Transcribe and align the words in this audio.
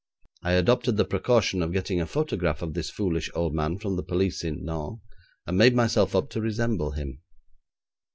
I 0.41 0.53
adopted 0.53 0.97
the 0.97 1.05
precaution 1.05 1.61
of 1.61 1.71
getting 1.73 2.01
a 2.01 2.07
photograph 2.07 2.63
of 2.63 2.73
this 2.73 2.89
foolish 2.89 3.29
old 3.35 3.53
man 3.53 3.77
from 3.77 3.97
the 3.97 4.03
police 4.03 4.43
at 4.43 4.55
Nantes, 4.55 4.97
and 5.45 5.55
made 5.59 5.75
myself 5.75 6.15
up 6.15 6.31
to 6.31 6.41
resemble 6.41 6.93
him. 6.93 7.21